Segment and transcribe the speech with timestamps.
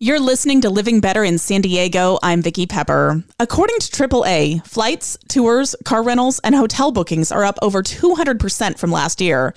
[0.00, 2.20] You're listening to Living Better in San Diego.
[2.22, 3.24] I'm Vicki Pepper.
[3.40, 8.92] According to AAA, flights, tours, car rentals, and hotel bookings are up over 200% from
[8.92, 9.52] last year.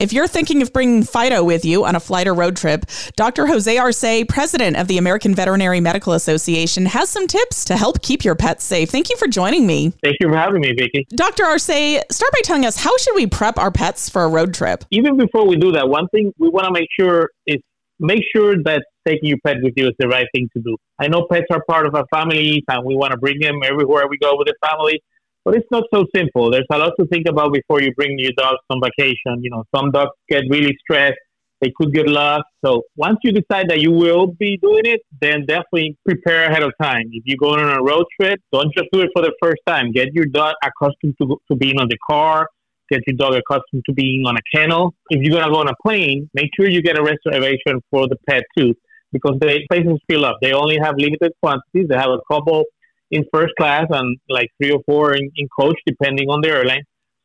[0.00, 3.46] If you're thinking of bringing Fido with you on a flight or road trip, Dr.
[3.46, 8.24] Jose Arce, president of the American Veterinary Medical Association, has some tips to help keep
[8.24, 8.90] your pets safe.
[8.90, 9.90] Thank you for joining me.
[10.02, 11.06] Thank you for having me, Vicki.
[11.10, 11.44] Dr.
[11.44, 14.84] Arce, start by telling us how should we prep our pets for a road trip?
[14.90, 17.58] Even before we do that, one thing we want to make sure is
[18.00, 20.76] make sure that taking your pet with you is the right thing to do.
[20.98, 24.06] I know pets are part of our families and we want to bring them everywhere
[24.08, 25.02] we go with the family,
[25.44, 26.50] but it's not so simple.
[26.50, 29.42] There's a lot to think about before you bring your dogs on vacation.
[29.42, 31.18] You know, some dogs get really stressed.
[31.60, 32.44] They could get lost.
[32.64, 36.72] So once you decide that you will be doing it, then definitely prepare ahead of
[36.80, 37.04] time.
[37.12, 39.92] If you're going on a road trip, don't just do it for the first time.
[39.92, 42.48] Get your dog accustomed to, to being on the car.
[42.90, 44.94] Get your dog accustomed to being on a kennel.
[45.08, 48.08] If you're going to go on a plane, make sure you get a reservation for
[48.08, 48.74] the pet too
[49.14, 50.36] because the places fill up.
[50.42, 51.86] They only have limited quantities.
[51.88, 52.64] They have a couple
[53.10, 56.82] in first class and like three or four in, in coach, depending on the airline.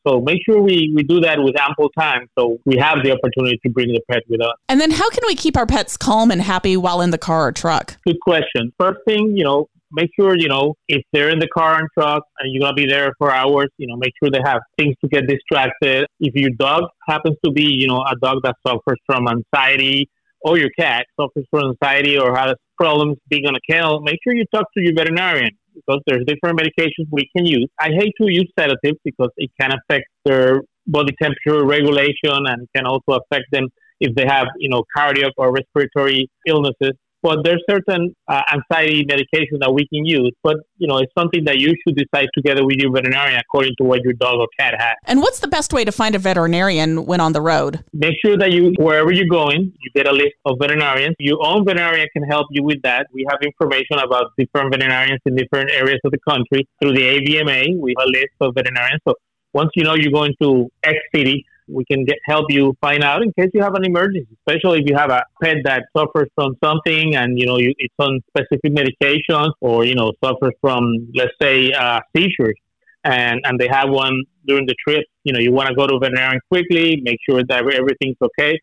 [0.08, 3.60] So make sure we, we do that with ample time so we have the opportunity
[3.66, 4.54] to bring the pet with us.
[4.70, 7.48] And then how can we keep our pets calm and happy while in the car
[7.48, 7.98] or truck?
[8.06, 8.72] Good question.
[8.80, 12.24] First thing, you know, make sure, you know, if they're in the car and truck
[12.40, 14.96] and you're going to be there for hours, you know, make sure they have things
[15.04, 16.06] to get distracted.
[16.20, 20.10] If your dog happens to be, you know, a dog that suffers from anxiety
[20.42, 24.34] or your cat suffers from anxiety or has problems being on a kennel, make sure
[24.34, 27.68] you talk to your veterinarian because there's different medications we can use.
[27.80, 32.86] I hate to use sedatives because it can affect their body temperature regulation and can
[32.86, 33.68] also affect them
[34.00, 36.94] if they have, you know, cardiac or respiratory illnesses.
[37.22, 40.32] But there's certain uh, anxiety medication that we can use.
[40.44, 43.84] But, you know, it's something that you should decide together with your veterinarian according to
[43.84, 44.96] what your dog or cat has.
[45.06, 47.84] And what's the best way to find a veterinarian when on the road?
[47.94, 51.16] Make sure that you, wherever you're going, you get a list of veterinarians.
[51.20, 53.08] Your own veterinarian can help you with that.
[53.14, 57.80] We have information about different veterinarians in different areas of the country through the AVMA.
[57.80, 59.02] We have a list of veterinarians.
[59.08, 59.16] So
[59.54, 63.22] once you know you're going to X city, we can get, help you find out
[63.22, 66.56] in case you have an emergency, especially if you have a pet that suffers from
[66.64, 71.32] something and, you know, you, it's on specific medications or, you know, suffers from, let's
[71.42, 72.58] say, uh, seizures
[73.04, 75.06] and, and they have one during the trip.
[75.24, 78.60] You know, you want to go to a veterinarian quickly, make sure that everything's okay.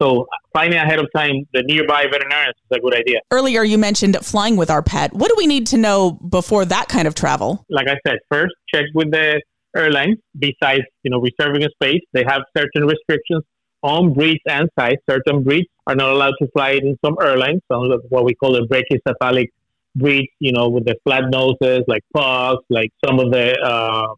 [0.00, 3.20] So finding ahead of time the nearby veterinarians is a good idea.
[3.30, 5.12] Earlier, you mentioned flying with our pet.
[5.12, 7.66] What do we need to know before that kind of travel?
[7.68, 9.42] Like I said, first check with the
[9.76, 13.44] airlines, besides you know reserving a space, they have certain restrictions
[13.82, 14.96] on breeds and size.
[15.08, 17.60] Certain breeds are not allowed to fly in some airlines.
[17.70, 19.48] Some of what we call the brachycephalic
[19.96, 24.14] breeds, you know, with the flat noses, like pugs, like some of the uh,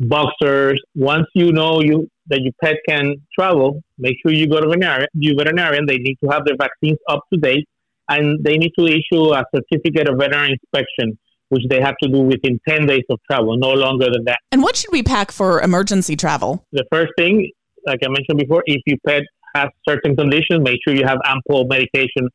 [0.00, 0.80] boxers.
[0.94, 5.08] Once you know you that your pet can travel, make sure you go to veterinarian.
[5.14, 5.86] You veterinarian.
[5.86, 7.68] They need to have their vaccines up to date,
[8.08, 11.18] and they need to issue a certificate of veterinary inspection
[11.52, 14.38] which they have to do within 10 days of travel, no longer than that.
[14.52, 16.66] And what should we pack for emergency travel?
[16.72, 17.50] The first thing,
[17.86, 19.22] like I mentioned before, if your pet
[19.54, 22.30] has certain conditions, make sure you have ample medication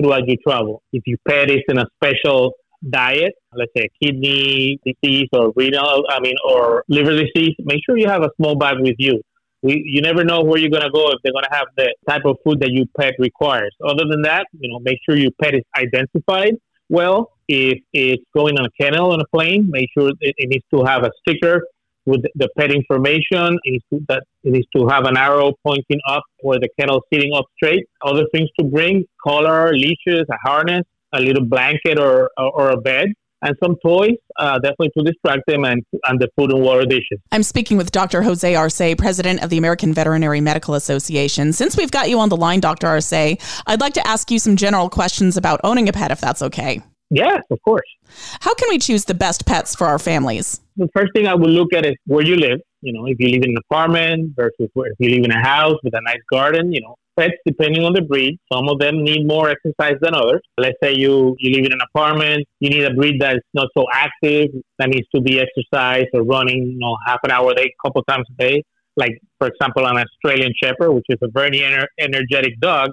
[0.00, 0.82] throughout your travel.
[0.94, 2.52] If your pet is in a special
[2.88, 8.08] diet, let's say kidney disease or renal, I mean, or liver disease, make sure you
[8.08, 9.20] have a small bag with you.
[9.60, 11.94] We, you never know where you're going to go if they're going to have the
[12.08, 13.76] type of food that your pet requires.
[13.86, 16.54] Other than that, you know, make sure your pet is identified
[16.88, 17.32] well.
[17.48, 20.84] If it's going on a kennel on a plane, make sure it, it needs to
[20.84, 21.62] have a sticker
[22.06, 23.58] with the pet information.
[23.64, 26.98] It needs, to, that it needs to have an arrow pointing up where the kennel
[26.98, 27.88] is sitting up straight.
[28.04, 33.08] Other things to bring: collar, leashes, a harness, a little blanket or or a bed.
[33.42, 37.18] and some toys, uh, definitely to distract them, and, and the food and water dishes.
[37.32, 38.22] I'm speaking with Dr.
[38.22, 41.52] Jose Arce, president of the American Veterinary Medical Association.
[41.52, 42.86] Since we've got you on the line, Dr.
[42.86, 46.42] Arce, I'd like to ask you some general questions about owning a pet, if that's
[46.42, 46.80] okay.
[47.14, 47.88] Yes, of course.
[48.40, 50.62] How can we choose the best pets for our families?
[50.76, 52.58] The first thing I would look at is where you live.
[52.80, 55.38] You know, if you live in an apartment versus where if you live in a
[55.38, 58.38] house with a nice garden, you know, pets depending on the breed.
[58.50, 60.40] Some of them need more exercise than others.
[60.56, 63.84] Let's say you, you live in an apartment, you need a breed that's not so
[63.92, 64.48] active,
[64.78, 67.86] that needs to be exercised or running, you know, half an hour a day, a
[67.86, 68.62] couple times a day.
[68.96, 72.90] Like, for example, an Australian Shepherd, which is a very ener- energetic dog.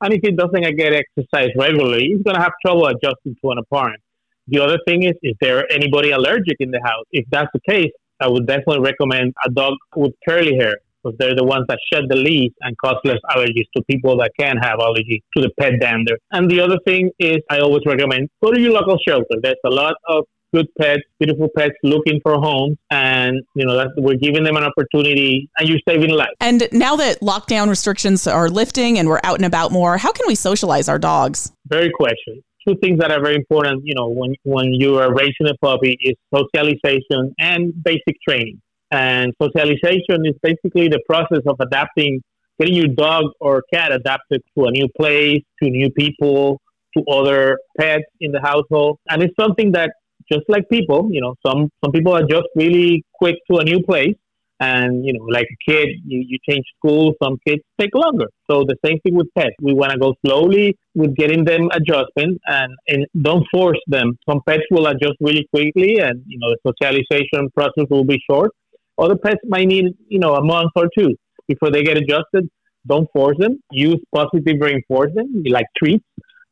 [0.00, 3.58] And if it doesn't get exercise regularly, it's going to have trouble adjusting to an
[3.58, 4.02] apartment.
[4.46, 7.04] The other thing is, is there anybody allergic in the house?
[7.12, 11.34] If that's the case, I would definitely recommend a dog with curly hair because they're
[11.34, 14.80] the ones that shed the least and cause less allergies to people that can have
[14.80, 16.18] allergy to the pet dander.
[16.32, 19.36] And the other thing is, I always recommend go to your local shelter.
[19.42, 20.24] There's a lot of
[20.54, 24.64] good pets, beautiful pets looking for homes, and you know that we're giving them an
[24.64, 26.32] opportunity, and you're saving lives.
[26.40, 30.26] And now that lockdown restrictions are lifting and we're out and about more, how can
[30.26, 31.52] we socialize our dogs?
[31.66, 35.46] Very question two things that are very important, you know, when, when you are raising
[35.48, 38.60] a puppy is socialization and basic training.
[38.90, 42.22] And socialization is basically the process of adapting,
[42.58, 46.60] getting your dog or cat adapted to a new place, to new people,
[46.96, 48.98] to other pets in the household.
[49.08, 49.92] And it's something that
[50.30, 53.82] just like people, you know, some, some people are just really quick to a new
[53.82, 54.14] place
[54.60, 58.26] and, you know, like a kid, you, you change schools, some kids take longer.
[58.50, 59.54] So the same thing with pets.
[59.62, 64.18] We want to go slowly with getting them adjustment and, and don't force them.
[64.28, 68.50] Some pets will adjust really quickly and, you know, the socialization process will be short.
[68.98, 71.14] Other pets might need, you know, a month or two
[71.46, 72.48] before they get adjusted.
[72.86, 73.60] Don't force them.
[73.70, 76.04] Use positive reinforcement, like treats,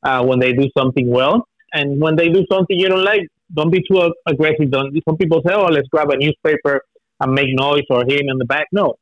[0.05, 1.49] uh, when they do something well.
[1.73, 4.71] And when they do something you don't like, don't be too aggressive.
[4.71, 4.97] Don't.
[5.09, 6.83] Some people say, "Oh, let's grab a newspaper
[7.21, 8.67] and make noise or hit him in the back.
[8.73, 8.95] No,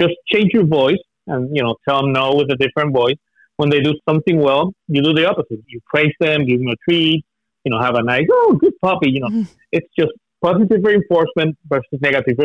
[0.00, 3.16] just change your voice and you know tell them no with a different voice.
[3.56, 5.60] When they do something well, you do the opposite.
[5.66, 7.24] You praise them, give them a treat,
[7.64, 9.10] you know, have a nice oh good puppy.
[9.10, 9.48] You know, mm.
[9.72, 10.12] it's just
[10.42, 12.36] positive reinforcement versus negative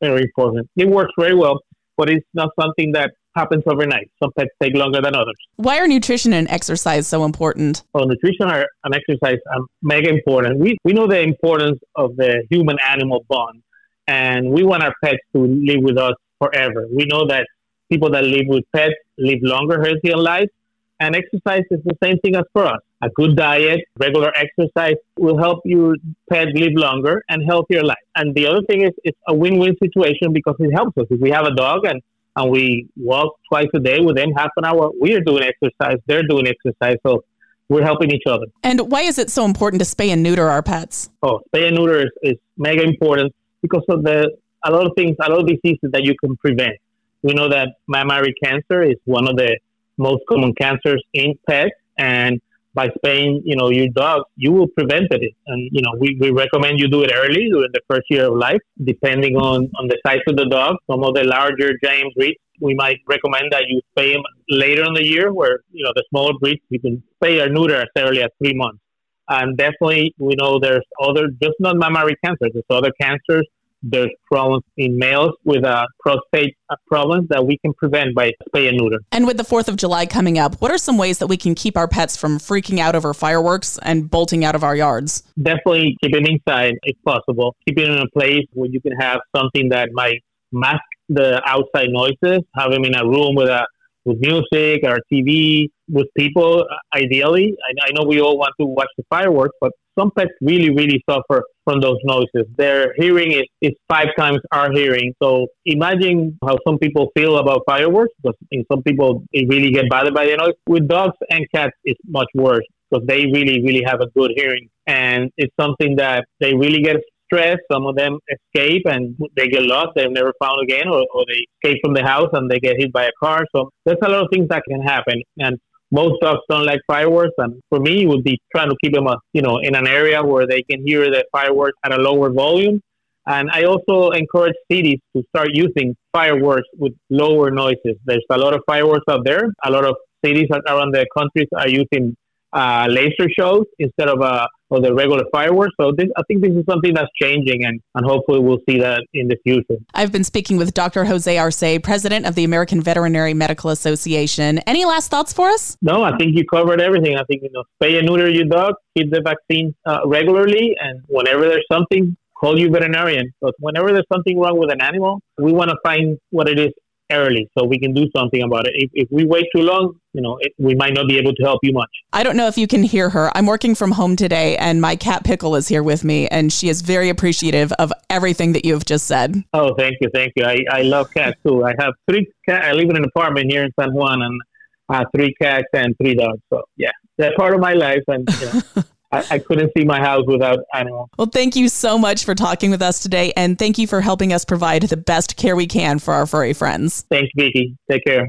[0.00, 0.70] reinforcement.
[0.76, 1.60] It works very well,
[1.96, 4.10] but it's not something that happens overnight.
[4.22, 5.36] Some pets take longer than others.
[5.56, 7.82] Why are nutrition and exercise so important?
[7.94, 10.58] Well, nutrition and exercise are mega important.
[10.58, 13.62] We, we know the importance of the human animal bond
[14.06, 16.86] and we want our pets to live with us forever.
[16.92, 17.46] We know that
[17.90, 20.50] people that live with pets live longer, healthier lives,
[20.98, 22.80] and exercise is the same thing as for us.
[23.02, 25.94] A good diet, regular exercise will help your
[26.30, 28.04] pet live longer and healthier life.
[28.16, 31.06] And the other thing is, it's a win-win situation because it helps us.
[31.08, 32.02] If we have a dog and
[32.40, 36.22] and we walk twice a day Within half an hour, we are doing exercise, they're
[36.22, 37.24] doing exercise, so
[37.68, 38.46] we're helping each other.
[38.62, 41.10] And why is it so important to spay and neuter our pets?
[41.22, 44.30] Oh, spay and neuter is, is mega important because of the
[44.64, 46.76] a lot of things, a lot of diseases that you can prevent.
[47.22, 49.58] We know that mammary cancer is one of the
[49.96, 52.40] most common cancers in pets, and
[52.74, 55.34] by spaying, you know, your dog, you will prevent it.
[55.46, 58.36] And you know, we, we recommend you do it early during the first year of
[58.36, 60.76] life, depending on on the size of the dog.
[60.90, 64.94] Some of the larger giant breeds, we might recommend that you spay them later in
[64.94, 68.22] the year, where you know the smaller breeds you can spay or neuter as early
[68.22, 68.80] as three months.
[69.28, 73.46] And definitely, we know there's other, just not mammary cancers, there's other cancers.
[73.82, 78.68] There's problems in males with uh, prostate uh, problems that we can prevent by spay
[78.68, 78.98] and neuter.
[79.12, 81.54] And with the 4th of July coming up, what are some ways that we can
[81.54, 85.22] keep our pets from freaking out over fireworks and bolting out of our yards?
[85.40, 87.56] Definitely keep them inside if possible.
[87.66, 91.88] Keep it in a place where you can have something that might mask the outside
[91.90, 92.44] noises.
[92.56, 93.66] Have them in a room with a
[94.04, 96.64] with music or TV with people,
[96.94, 97.54] ideally.
[97.68, 101.02] I, I know we all want to watch the fireworks, but some pets really, really
[101.08, 102.46] suffer from those noises.
[102.56, 105.14] Their hearing is, is five times our hearing.
[105.22, 109.88] So imagine how some people feel about fireworks, because in some people, they really get
[109.88, 110.54] bothered by the noise.
[110.66, 114.68] With dogs and cats, it's much worse because they really, really have a good hearing.
[114.86, 116.96] And it's something that they really get
[117.26, 117.62] stressed.
[117.70, 119.90] Some of them escape and they get lost.
[119.94, 122.92] They're never found again, or, or they escape from the house and they get hit
[122.92, 123.44] by a car.
[123.54, 125.22] So there's a lot of things that can happen.
[125.38, 125.56] And
[125.90, 129.06] most dogs don't like fireworks, and for me, it would be trying to keep them,
[129.06, 132.32] uh, you know, in an area where they can hear the fireworks at a lower
[132.32, 132.80] volume.
[133.26, 137.96] And I also encourage cities to start using fireworks with lower noises.
[138.04, 139.52] There's a lot of fireworks out there.
[139.64, 142.16] A lot of cities around the country are using
[142.52, 145.74] uh, laser shows instead of uh, or the regular fireworks.
[145.80, 149.04] So this, I think this is something that's changing, and, and hopefully we'll see that
[149.12, 149.82] in the future.
[149.94, 151.04] I've been speaking with Dr.
[151.04, 154.58] Jose Arce, president of the American Veterinary Medical Association.
[154.60, 155.76] Any last thoughts for us?
[155.82, 157.16] No, I think you covered everything.
[157.16, 161.02] I think you know, spay and neuter your dog, keep the vaccine uh, regularly, and
[161.08, 163.32] whenever there's something, call your veterinarian.
[163.40, 166.70] Because whenever there's something wrong with an animal, we want to find what it is
[167.12, 168.72] early so we can do something about it.
[168.74, 171.42] If, if we wait too long, you know, it, we might not be able to
[171.42, 171.90] help you much.
[172.12, 173.30] I don't know if you can hear her.
[173.36, 176.68] I'm working from home today, and my cat Pickle is here with me, and she
[176.68, 179.42] is very appreciative of everything that you have just said.
[179.52, 180.44] Oh, thank you, thank you.
[180.44, 181.64] I, I love cats too.
[181.64, 182.66] I have three cats.
[182.66, 184.40] I live in an apartment here in San Juan, and
[184.88, 186.40] I have three cats and three dogs.
[186.52, 190.00] So yeah, they're part of my life, and you know, I, I, couldn't see my
[190.00, 191.08] house without animals.
[191.18, 194.32] Well, thank you so much for talking with us today, and thank you for helping
[194.32, 197.06] us provide the best care we can for our furry friends.
[197.10, 197.76] Thanks, Vicki.
[197.90, 198.28] Take care.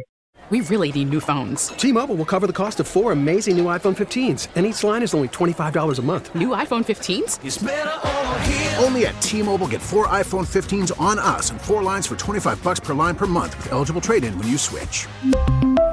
[0.52, 1.70] We really need new phones.
[1.70, 5.14] T-Mobile will cover the cost of four amazing new iPhone 15s, and each line is
[5.14, 6.36] only $25 a month.
[6.36, 8.84] New iPhone 15s?
[8.84, 12.82] Only at T-Mobile get four iPhone 15s on us and four lines for 25 bucks
[12.82, 15.08] per line per month with eligible trade-in when you switch.